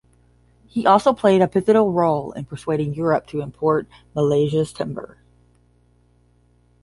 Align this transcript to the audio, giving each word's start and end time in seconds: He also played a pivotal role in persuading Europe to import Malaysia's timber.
He 0.65 0.87
also 0.87 1.13
played 1.13 1.43
a 1.43 1.47
pivotal 1.47 1.91
role 1.91 2.31
in 2.31 2.45
persuading 2.45 2.95
Europe 2.95 3.27
to 3.27 3.41
import 3.41 3.87
Malaysia's 4.15 4.73
timber. 4.73 5.19